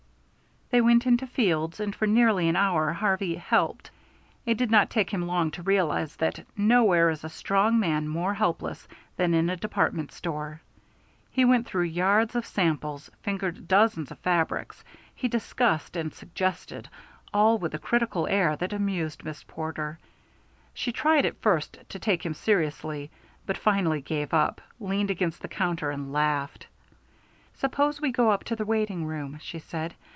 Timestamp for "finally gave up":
23.57-24.61